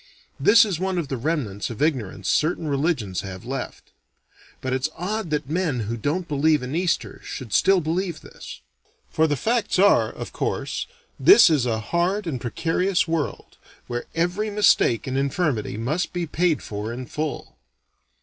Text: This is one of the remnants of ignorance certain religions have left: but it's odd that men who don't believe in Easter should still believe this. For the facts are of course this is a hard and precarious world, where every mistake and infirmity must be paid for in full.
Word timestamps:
This 0.39 0.65
is 0.65 0.79
one 0.79 0.97
of 0.97 1.09
the 1.09 1.15
remnants 1.15 1.69
of 1.69 1.79
ignorance 1.79 2.27
certain 2.27 2.67
religions 2.67 3.21
have 3.21 3.45
left: 3.45 3.91
but 4.59 4.73
it's 4.73 4.89
odd 4.95 5.29
that 5.29 5.47
men 5.47 5.81
who 5.81 5.95
don't 5.95 6.27
believe 6.27 6.63
in 6.63 6.75
Easter 6.75 7.21
should 7.23 7.53
still 7.53 7.79
believe 7.81 8.21
this. 8.21 8.61
For 9.11 9.27
the 9.27 9.35
facts 9.37 9.77
are 9.77 10.11
of 10.11 10.33
course 10.33 10.87
this 11.19 11.51
is 11.51 11.67
a 11.67 11.79
hard 11.79 12.25
and 12.25 12.41
precarious 12.41 13.07
world, 13.07 13.57
where 13.85 14.05
every 14.15 14.49
mistake 14.49 15.05
and 15.05 15.19
infirmity 15.19 15.77
must 15.77 16.13
be 16.13 16.25
paid 16.25 16.63
for 16.63 16.91
in 16.91 17.05
full. 17.05 17.55